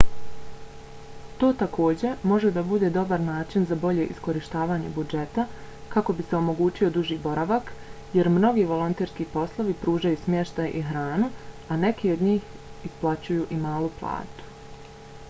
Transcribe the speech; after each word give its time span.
to 1.41 1.49
takođe 1.57 2.13
može 2.29 2.49
da 2.55 2.61
bude 2.69 2.87
dobar 2.95 3.19
način 3.25 3.65
za 3.71 3.75
bolje 3.83 4.05
iskorištavanje 4.13 4.93
budžeta 4.95 5.43
kako 5.95 6.15
bi 6.21 6.25
se 6.29 6.37
omogućio 6.39 6.89
duži 6.95 7.17
boravak 7.27 7.69
jer 8.19 8.29
mnogi 8.39 8.63
volonterski 8.71 9.27
poslovi 9.35 9.75
pružaju 9.85 10.21
smještaj 10.23 10.71
i 10.81 10.85
hranu 10.89 11.27
a 11.75 11.77
neki 11.85 12.15
od 12.15 12.25
njih 12.31 12.89
isplaćuju 12.91 13.45
i 13.57 13.59
malu 13.67 13.93
platu 13.99 14.49